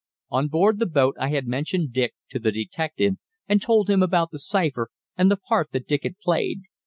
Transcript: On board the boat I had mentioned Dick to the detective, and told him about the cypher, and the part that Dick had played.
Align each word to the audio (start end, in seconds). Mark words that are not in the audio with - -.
On 0.31 0.47
board 0.47 0.79
the 0.79 0.87
boat 0.87 1.15
I 1.19 1.27
had 1.29 1.45
mentioned 1.45 1.93
Dick 1.93 2.15
to 2.29 2.39
the 2.39 2.51
detective, 2.51 3.17
and 3.47 3.61
told 3.61 3.87
him 3.87 4.01
about 4.01 4.31
the 4.31 4.39
cypher, 4.39 4.89
and 5.15 5.29
the 5.29 5.37
part 5.37 5.69
that 5.73 5.85
Dick 5.87 6.01
had 6.01 6.17
played. 6.17 6.61